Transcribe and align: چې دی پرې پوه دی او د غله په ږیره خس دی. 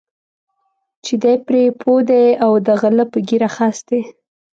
چې 1.03 1.13
دی 1.23 1.35
پرې 1.47 1.63
پوه 1.81 2.01
دی 2.09 2.25
او 2.45 2.51
د 2.65 2.67
غله 2.81 3.05
په 3.11 3.17
ږیره 3.27 3.49
خس 3.55 3.77
دی. 3.89 4.01